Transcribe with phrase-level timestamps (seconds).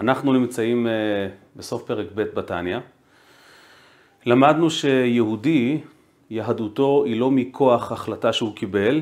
[0.00, 0.92] אנחנו נמצאים אה,
[1.56, 2.78] בסוף פרק ב' בתניא.
[4.26, 5.80] למדנו שיהודי,
[6.30, 9.00] יהדותו היא לא מכוח החלטה שהוא קיבל,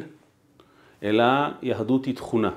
[1.03, 1.25] אלא
[1.63, 2.51] יהדות היא תכונה,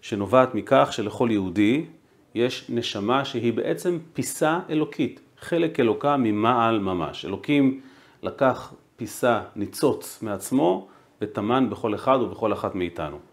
[0.00, 1.84] שנובעת מכך שלכל יהודי
[2.34, 7.24] יש נשמה שהיא בעצם פיסה אלוקית, חלק אלוקה ממעל ממש.
[7.24, 7.80] אלוקים
[8.22, 10.88] לקח פיסה, ניצוץ מעצמו,
[11.20, 13.29] וטמן בכל אחד ובכל אחת מאיתנו.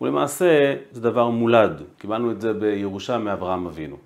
[0.00, 3.96] ולמעשה זה דבר מולד, קיבלנו את זה בירושה מאברהם אבינו.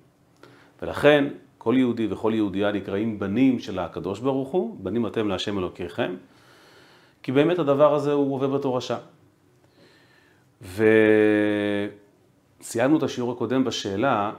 [0.81, 1.27] ולכן
[1.57, 6.15] כל יהודי וכל יהודייה נקראים בנים של הקדוש ברוך הוא, בנים אתם להשם אלוקיכם,
[7.23, 8.97] כי באמת הדבר הזה הוא עובר בתורשה.
[12.61, 14.31] וסיימנו את השיעור הקודם בשאלה,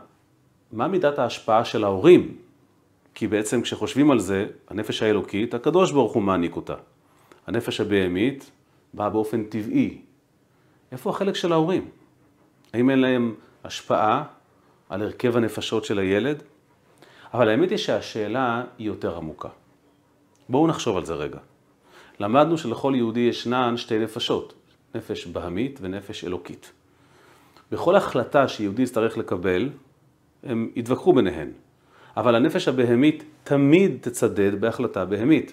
[0.73, 2.37] מה מידת ההשפעה של ההורים?
[3.15, 6.75] כי בעצם כשחושבים על זה, הנפש האלוקית, הקדוש ברוך הוא מעניק אותה.
[7.47, 8.51] הנפש הבהמית
[8.95, 9.99] באה באופן טבעי,
[10.93, 11.89] איפה החלק של ההורים?
[12.73, 14.25] האם אין להם השפעה
[14.89, 16.43] על הרכב הנפשות של הילד?
[17.35, 19.49] אבל האמת היא שהשאלה היא יותר עמוקה.
[20.49, 21.39] בואו נחשוב על זה רגע.
[22.21, 24.55] למדנו שלכל יהודי ישנן שתי נפשות,
[24.95, 26.73] נפש בהמית ונפש אלוקית.
[27.71, 29.71] בכל החלטה שיהודי יצטרך לקבל,
[30.43, 31.51] הם יתווכחו ביניהן.
[32.17, 35.53] אבל הנפש הבהמית תמיד תצדד בהחלטה בהמית,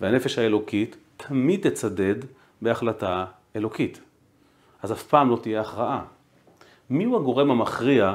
[0.00, 2.14] והנפש האלוקית תמיד תצדד
[2.62, 3.24] בהחלטה
[3.56, 4.00] אלוקית.
[4.82, 6.04] אז אף פעם לא תהיה הכרעה.
[6.90, 8.14] מיהו הגורם המכריע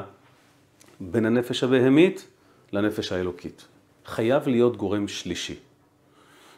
[1.00, 2.28] בין הנפש הבהמית
[2.72, 3.68] לנפש האלוקית?
[4.06, 5.56] חייב להיות גורם שלישי.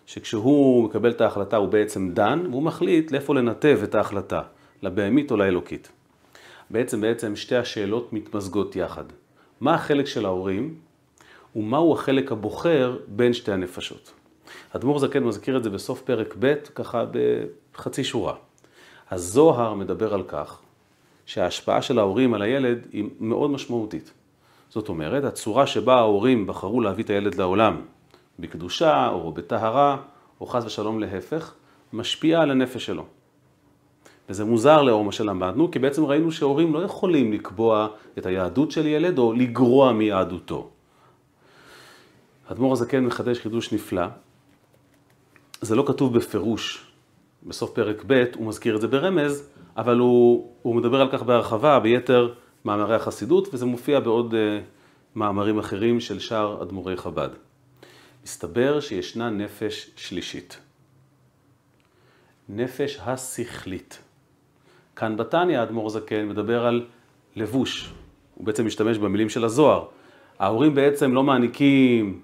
[0.06, 4.42] שכשהוא מקבל את ההחלטה הוא בעצם דן, והוא מחליט לאיפה לנתב את ההחלטה,
[4.82, 5.92] לבהמית או לאלוקית.
[6.70, 9.04] בעצם בעצם שתי השאלות מתמזגות יחד.
[9.60, 10.74] מה החלק של ההורים
[11.56, 14.12] ומהו החלק הבוחר בין שתי הנפשות.
[14.70, 17.04] אדמו"ר זקן מזכיר את זה בסוף פרק ב', ככה
[17.74, 18.34] בחצי שורה.
[19.10, 20.58] הזוהר מדבר על כך
[21.26, 24.12] שההשפעה של ההורים על הילד היא מאוד משמעותית.
[24.68, 27.80] זאת אומרת, הצורה שבה ההורים בחרו להביא את הילד לעולם,
[28.38, 29.96] בקדושה או בטהרה,
[30.40, 31.54] או חס ושלום להפך,
[31.92, 33.04] משפיעה על הנפש שלו.
[34.28, 37.88] וזה מוזר לאור מה שלמדנו, כי בעצם ראינו שהורים לא יכולים לקבוע
[38.18, 40.70] את היהדות של ילד או לגרוע מיהדותו.
[42.48, 44.06] האדמו"ר הזקן מחדש חידוש נפלא.
[45.60, 46.87] זה לא כתוב בפירוש
[47.42, 51.80] בסוף פרק ב', הוא מזכיר את זה ברמז, אבל הוא, הוא מדבר על כך בהרחבה
[51.80, 52.34] ביתר
[52.64, 54.36] מאמרי החסידות, וזה מופיע בעוד uh,
[55.16, 57.28] מאמרים אחרים של שאר אדמו"רי חב"ד.
[58.24, 60.58] מסתבר שישנה נפש שלישית.
[62.48, 64.02] נפש השכלית.
[64.96, 66.86] כאן בתניא האדמו"ר זקן מדבר על
[67.36, 67.92] לבוש.
[68.34, 69.84] הוא בעצם משתמש במילים של הזוהר.
[70.38, 72.20] ההורים בעצם לא מעניקים,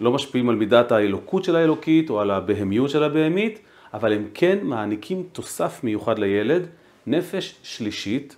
[0.00, 3.58] לא משפיעים על מידת האלוקות של האלוקית או על הבהמיות של הבהמית,
[3.94, 6.66] אבל הם כן מעניקים תוסף מיוחד לילד,
[7.06, 8.36] נפש שלישית,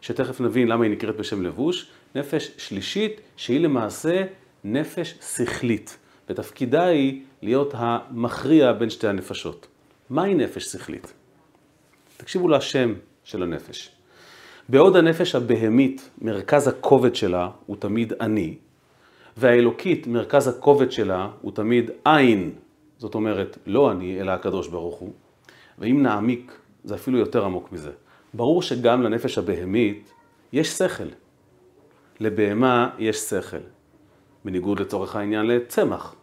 [0.00, 4.24] שתכף נבין למה היא נקראת בשם לבוש, נפש שלישית שהיא למעשה
[4.64, 5.98] נפש שכלית,
[6.28, 9.66] ותפקידה היא להיות המכריע בין שתי הנפשות.
[10.10, 11.12] מהי נפש שכלית?
[12.16, 13.90] תקשיבו לשם של הנפש.
[14.68, 18.54] בעוד הנפש הבהמית, מרכז הכובד שלה הוא תמיד אני,
[19.36, 22.50] והאלוקית, מרכז הכובד שלה הוא תמיד עין,
[23.00, 25.12] זאת אומרת, לא אני, אלא הקדוש ברוך הוא.
[25.78, 26.52] ואם נעמיק,
[26.84, 27.90] זה אפילו יותר עמוק מזה.
[28.34, 30.12] ברור שגם לנפש הבהמית
[30.52, 31.08] יש שכל.
[32.20, 33.56] לבהמה יש שכל,
[34.44, 36.14] בניגוד לצורך העניין לצמח.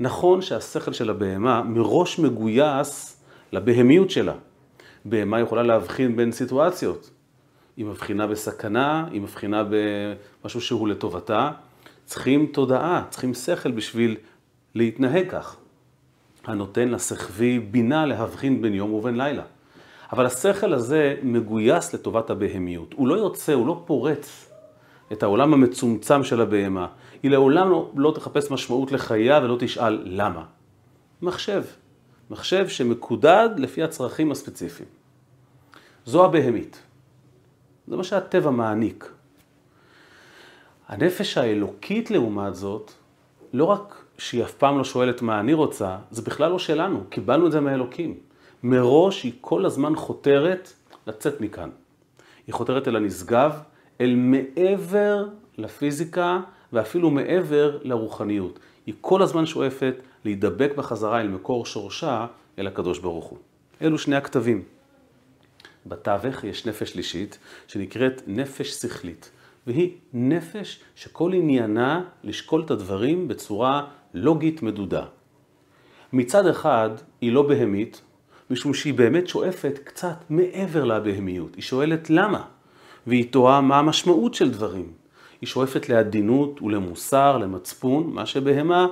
[0.00, 3.22] נכון שהשכל של הבהמה מראש מגויס
[3.52, 4.34] לבהמיות שלה.
[5.04, 7.10] בהמה יכולה להבחין בין סיטואציות.
[7.76, 11.50] היא מבחינה בסכנה, היא מבחינה במשהו שהוא לטובתה.
[12.04, 14.16] צריכים תודעה, צריכים שכל בשביל
[14.74, 15.56] להתנהג כך.
[16.48, 19.42] הנותן לסחבי בינה להבחין בין יום ובין לילה.
[20.12, 22.92] אבל השכל הזה מגויס לטובת הבהמיות.
[22.92, 24.50] הוא לא יוצא, הוא לא פורץ
[25.12, 26.86] את העולם המצומצם של הבהמה.
[27.22, 30.44] היא לעולם לא, לא תחפש משמעות לחייה ולא תשאל למה.
[31.22, 31.64] מחשב.
[32.30, 34.88] מחשב שמקודד לפי הצרכים הספציפיים.
[36.06, 36.82] זו הבהמית.
[37.88, 39.12] זה מה שהטבע מעניק.
[40.88, 42.92] הנפש האלוקית לעומת זאת,
[43.52, 47.46] לא רק שהיא אף פעם לא שואלת מה אני רוצה, זה בכלל לא שלנו, קיבלנו
[47.46, 48.14] את זה מהאלוקים.
[48.62, 50.72] מראש היא כל הזמן חותרת
[51.06, 51.70] לצאת מכאן.
[52.46, 53.52] היא חותרת אל הנשגב,
[54.00, 55.28] אל מעבר
[55.58, 56.40] לפיזיקה
[56.72, 58.58] ואפילו מעבר לרוחניות.
[58.86, 59.94] היא כל הזמן שואפת
[60.24, 62.26] להידבק בחזרה אל מקור שורשה,
[62.58, 63.38] אל הקדוש ברוך הוא.
[63.82, 64.62] אלו שני הכתבים.
[65.86, 69.30] בתווך יש נפש שלישית שנקראת נפש שכלית,
[69.66, 73.86] והיא נפש שכל עניינה לשקול את הדברים בצורה
[74.18, 75.04] לוגית מדודה.
[76.12, 78.02] מצד אחד היא לא בהמית,
[78.50, 81.54] משום שהיא באמת שואפת קצת מעבר לבהמיות.
[81.54, 82.44] היא שואלת למה,
[83.06, 84.92] והיא תוהה מה המשמעות של דברים.
[85.40, 88.86] היא שואפת לעדינות ולמוסר, למצפון, מה שבהמה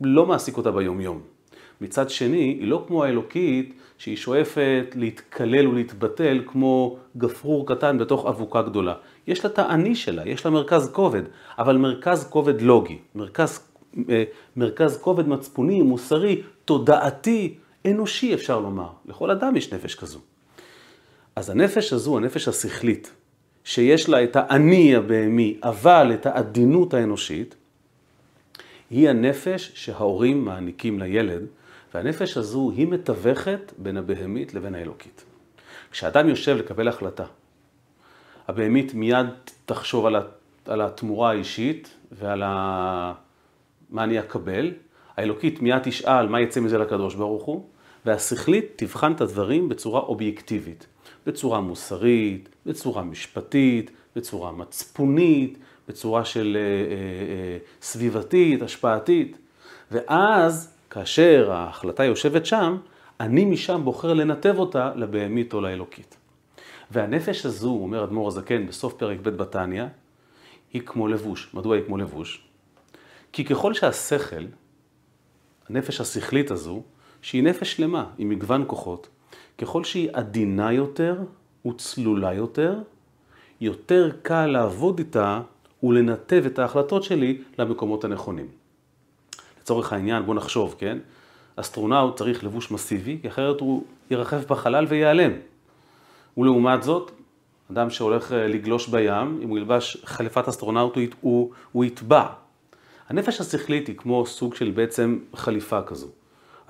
[0.00, 1.20] לא מעסיק אותה ביומיום.
[1.80, 8.62] מצד שני, היא לא כמו האלוקית, שהיא שואפת להתקלל ולהתבטל כמו גפרור קטן בתוך אבוקה
[8.62, 8.94] גדולה.
[9.26, 11.22] יש לה את האני שלה, יש לה מרכז כובד,
[11.58, 13.68] אבל מרכז כובד לוגי, מרכז,
[14.56, 17.54] מרכז כובד מצפוני, מוסרי, תודעתי,
[17.86, 18.88] אנושי אפשר לומר.
[19.06, 20.18] לכל אדם יש נפש כזו.
[21.36, 23.12] אז הנפש הזו, הנפש השכלית,
[23.64, 27.54] שיש לה את האני הבהמי, אבל את העדינות האנושית,
[28.90, 31.46] היא הנפש שההורים מעניקים לילד,
[31.94, 35.24] והנפש הזו היא מתווכת בין הבהמית לבין האלוקית.
[35.90, 37.24] כשאדם יושב לקבל החלטה,
[38.48, 39.26] הבהמית מיד
[39.66, 40.06] תחשוב
[40.66, 43.12] על התמורה האישית ועל ה...
[43.90, 44.72] מה אני אקבל,
[45.16, 47.64] האלוקית מיד תשאל מה יצא מזה לקדוש ברוך הוא,
[48.06, 50.86] והשכלית תבחן את הדברים בצורה אובייקטיבית,
[51.26, 59.38] בצורה מוסרית, בצורה משפטית, בצורה מצפונית, בצורה של אה, אה, אה, סביבתית, השפעתית.
[59.90, 62.76] ואז, כאשר ההחלטה יושבת שם,
[63.20, 66.16] אני משם בוחר לנתב אותה לבהמית או לאלוקית.
[66.90, 69.84] והנפש הזו, אומר אדמו"ר הזקן בסוף פרק ב' בתניא,
[70.72, 71.50] היא כמו לבוש.
[71.54, 72.45] מדוע היא כמו לבוש?
[73.32, 74.44] כי ככל שהשכל,
[75.68, 76.82] הנפש השכלית הזו,
[77.22, 79.08] שהיא נפש שלמה, עם מגוון כוחות,
[79.58, 81.16] ככל שהיא עדינה יותר
[81.66, 82.78] וצלולה יותר,
[83.60, 85.40] יותר קל לעבוד איתה
[85.82, 88.46] ולנתב את ההחלטות שלי למקומות הנכונים.
[89.60, 90.98] לצורך העניין, בוא נחשוב, כן?
[91.56, 95.32] אסטרונאוט צריך לבוש מסיבי, כי אחרת הוא ירחף בחלל וייעלם.
[96.36, 97.10] ולעומת זאת,
[97.72, 102.26] אדם שהולך אה, לגלוש בים, אם הוא ילבש חליפת אסטרונאוט, הוא, הוא, הוא יטבע.
[103.08, 106.08] הנפש השכלית היא כמו סוג של בעצם חליפה כזו.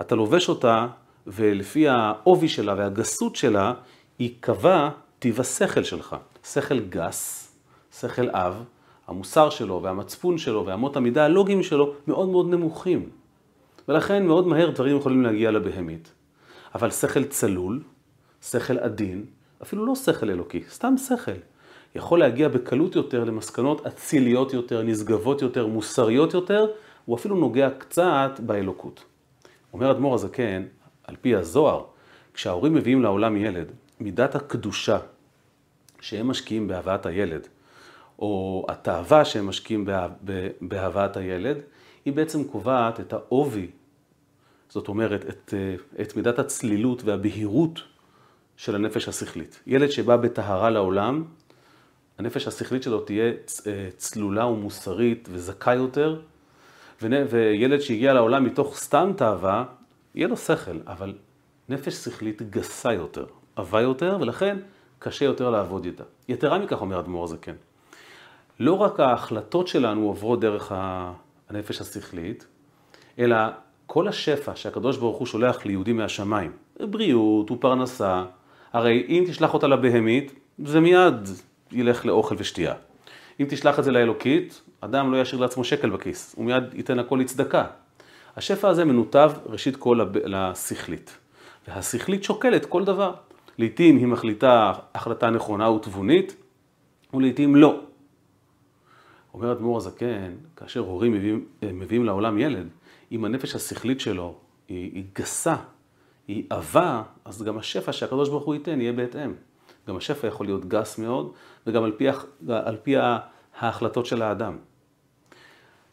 [0.01, 0.87] אתה לובש אותה,
[1.27, 3.73] ולפי העובי שלה והגסות שלה,
[4.19, 4.89] ייקבע
[5.19, 6.15] טיב השכל שלך.
[6.43, 7.51] שכל גס,
[7.99, 8.63] שכל אב,
[9.07, 13.09] המוסר שלו והמצפון שלו ואמות המידה הלוגיים שלו מאוד מאוד נמוכים.
[13.87, 16.11] ולכן מאוד מהר דברים יכולים להגיע לבהמית.
[16.75, 17.83] אבל שכל צלול,
[18.41, 19.25] שכל עדין,
[19.63, 21.31] אפילו לא שכל אלוקי, סתם שכל,
[21.95, 26.65] יכול להגיע בקלות יותר למסקנות אציליות יותר, נשגבות יותר, מוסריות יותר,
[27.05, 29.03] הוא אפילו נוגע קצת באלוקות.
[29.73, 30.63] אומר אדמו"ר הזקן,
[31.03, 31.83] על פי הזוהר,
[32.33, 34.97] כשההורים מביאים לעולם ילד, מידת הקדושה
[36.01, 37.47] שהם משקיעים בהבאת הילד,
[38.19, 39.87] או התאווה שהם משקיעים
[40.61, 41.57] בהבאת הילד,
[42.05, 43.67] היא בעצם קובעת את העובי,
[44.69, 45.53] זאת אומרת, את,
[46.01, 47.79] את מידת הצלילות והבהירות
[48.57, 49.59] של הנפש השכלית.
[49.67, 51.23] ילד שבא בטהרה לעולם,
[52.17, 53.33] הנפש השכלית שלו תהיה
[53.97, 56.21] צלולה ומוסרית וזכה יותר,
[57.01, 59.65] וילד שהגיע לעולם מתוך סתם תאווה,
[60.15, 61.13] יהיה לו שכל, אבל
[61.69, 63.25] נפש שכלית גסה יותר,
[63.55, 64.57] עבה יותר, ולכן
[64.99, 66.03] קשה יותר לעבוד איתה.
[66.29, 67.55] יתרה מכך, אומר אדמו"ר הזקן,
[68.59, 70.71] לא רק ההחלטות שלנו עוברות דרך
[71.49, 72.47] הנפש השכלית,
[73.19, 73.37] אלא
[73.85, 78.23] כל השפע שהקדוש ברוך הוא שולח ליהודים מהשמיים, בריאות ופרנסה,
[78.73, 81.27] הרי אם תשלח אותה לבהמית, זה מיד
[81.71, 82.73] ילך לאוכל ושתייה.
[83.39, 87.19] אם תשלח את זה לאלוקית, אדם לא ישאיר לעצמו שקל בכיס, הוא מיד ייתן הכל
[87.21, 87.65] לצדקה.
[88.35, 91.17] השפע הזה מנותב ראשית כל לשכלית,
[91.67, 93.13] והשכלית שוקלת כל דבר.
[93.57, 96.35] לעתים היא מחליטה החלטה נכונה ותבונית,
[97.13, 97.79] ולעתים לא.
[99.33, 102.67] אומר אדמו"ר הזקן, כאשר הורים מביאים, מביאים לעולם ילד,
[103.11, 104.35] אם הנפש השכלית שלו
[104.67, 105.55] היא, היא גסה,
[106.27, 109.33] היא עבה, אז גם השפע שהקדוש ברוך הוא ייתן יהיה בהתאם.
[109.87, 111.31] גם השפע יכול להיות גס מאוד,
[111.67, 112.07] וגם על פי,
[112.49, 112.95] על פי
[113.57, 114.57] ההחלטות של האדם.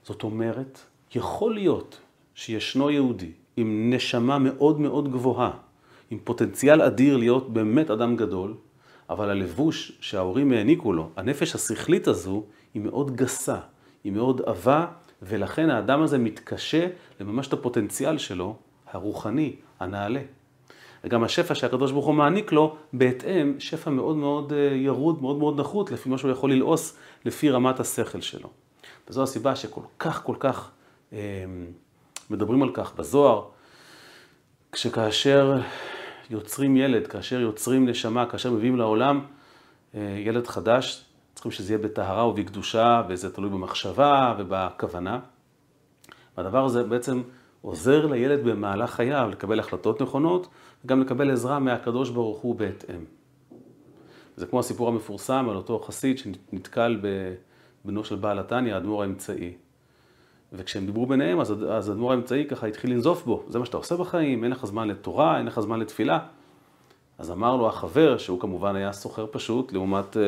[0.02, 0.80] זאת אומרת,
[1.14, 2.00] יכול להיות
[2.34, 5.50] שישנו יהודי עם נשמה מאוד מאוד גבוהה,
[6.10, 8.54] עם פוטנציאל אדיר להיות באמת אדם גדול,
[9.10, 13.58] אבל הלבוש שההורים העניקו לו, הנפש השכלית הזו, היא מאוד גסה,
[14.04, 14.86] היא מאוד עבה,
[15.22, 16.86] ולכן האדם הזה מתקשה
[17.20, 18.56] לממש את הפוטנציאל שלו,
[18.92, 20.20] הרוחני, הנעלה.
[21.04, 25.60] וגם השפע שהקדוש ברוך הוא מעניק לו, בהתאם, שפע מאוד מאוד אה, ירוד, מאוד מאוד
[25.60, 28.48] נחות, לפי מה שהוא יכול ללעוס, לפי רמת השכל שלו.
[29.08, 30.70] וזו הסיבה שכל כך כל כך
[31.12, 31.18] אה,
[32.30, 33.44] מדברים על כך בזוהר,
[34.72, 35.60] כשכאשר
[36.30, 39.20] יוצרים ילד, כאשר יוצרים נשמה, כאשר מביאים לעולם
[39.94, 45.18] אה, ילד חדש, צריכים שזה יהיה בטהרה ובקדושה, וזה תלוי במחשבה ובכוונה.
[46.36, 47.22] והדבר הזה בעצם
[47.64, 50.48] עוזר לילד במהלך חייו לקבל החלטות נכונות,
[50.84, 53.04] וגם לקבל עזרה מהקדוש ברוך הוא בהתאם.
[54.36, 57.00] זה כמו הסיפור המפורסם על אותו חסיד שנתקל
[57.84, 59.52] בבנו של בעל התניא, האדמו"ר האמצעי.
[60.52, 64.44] וכשהם דיברו ביניהם, אז האדמו"ר האמצעי ככה התחיל לנזוף בו, זה מה שאתה עושה בחיים,
[64.44, 66.18] אין לך זמן לתורה, אין לך זמן לתפילה.
[67.18, 70.22] אז אמר לו החבר, שהוא כמובן היה סוחר פשוט, לעומת אה,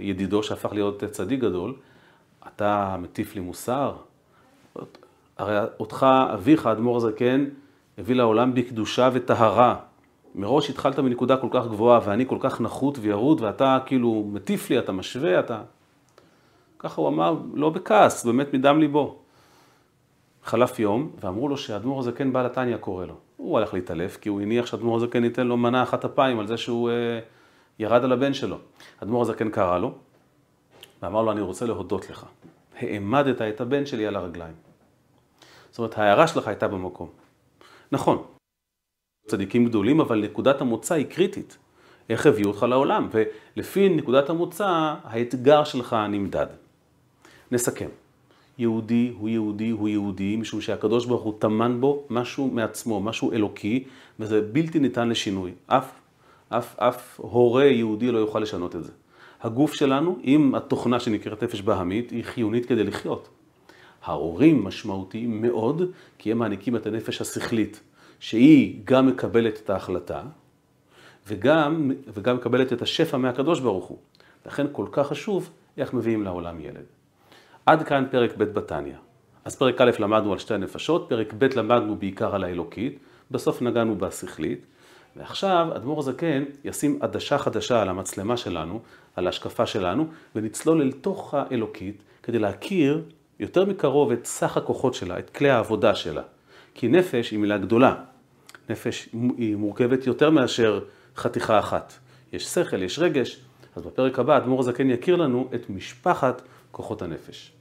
[0.00, 1.74] ידידו שהפך להיות צדיק גדול,
[2.46, 3.96] אתה מטיף לי מוסר?
[5.40, 7.44] הרי אותך, אביך, האדמו"ר הזקן,
[7.98, 9.76] הביא לעולם בקדושה וטהרה.
[10.34, 14.78] מראש התחלת מנקודה כל כך גבוהה, ואני כל כך נחות וירוד, ואתה כאילו מטיף לי,
[14.78, 15.62] אתה משווה, אתה...
[16.78, 19.18] ככה הוא אמר, לא בכעס, באמת מדם ליבו.
[20.44, 23.14] חלף יום, ואמרו לו שהאדמו"ר הזקן בעל התניא קורא לו.
[23.36, 26.56] הוא הלך להתעלף, כי הוא הניח שהאדמו"ר הזקן ייתן לו מנה אחת אפיים על זה
[26.56, 26.94] שהוא אה,
[27.78, 28.56] ירד על הבן שלו.
[29.00, 29.92] האדמו"ר הזקן קרא לו,
[31.02, 32.26] ואמר לו, אני רוצה להודות לך.
[32.78, 34.69] העמדת את הבן שלי על הרגליים.
[35.80, 37.08] אומרת, ההערה שלך הייתה במקום.
[37.92, 38.22] נכון,
[39.26, 41.58] צדיקים גדולים, אבל נקודת המוצא היא קריטית.
[42.10, 43.08] איך הביאו אותך לעולם?
[43.12, 46.46] ולפי נקודת המוצא, האתגר שלך נמדד.
[47.52, 47.88] נסכם.
[48.58, 53.84] יהודי הוא יהודי הוא יהודי, משום שהקדוש ברוך הוא טמן בו משהו מעצמו, משהו אלוקי,
[54.20, 55.52] וזה בלתי ניתן לשינוי.
[55.66, 55.92] אף,
[56.48, 58.92] אף, אף הורה יהודי לא יוכל לשנות את זה.
[59.42, 63.28] הגוף שלנו, עם התוכנה שנקראת נפש בהמית, היא חיונית כדי לחיות.
[64.04, 65.82] ההורים משמעותיים מאוד,
[66.18, 67.80] כי הם מעניקים את הנפש השכלית,
[68.20, 70.22] שהיא גם מקבלת את ההחלטה,
[71.26, 73.98] וגם, וגם מקבלת את השפע מהקדוש ברוך הוא.
[74.46, 76.84] לכן כל כך חשוב איך מביאים לעולם ילד.
[77.66, 78.94] עד כאן פרק ב' בתניא.
[79.44, 82.98] אז פרק א' למדנו על שתי הנפשות, פרק ב' למדנו בעיקר על האלוקית,
[83.30, 84.66] בסוף נגענו בשכלית,
[85.16, 88.80] ועכשיו אדמו"ר הזקן ישים עדשה חדשה על המצלמה שלנו,
[89.16, 93.02] על ההשקפה שלנו, ונצלול אל תוך האלוקית כדי להכיר
[93.40, 96.22] יותר מקרוב את סך הכוחות שלה, את כלי העבודה שלה.
[96.74, 97.94] כי נפש היא מילה גדולה.
[98.70, 100.84] נפש היא מורכבת יותר מאשר
[101.16, 101.92] חתיכה אחת.
[102.32, 103.40] יש שכל, יש רגש.
[103.76, 107.52] אז בפרק הבא אדמו"ר הזקן יכיר לנו את משפחת כוחות הנפש.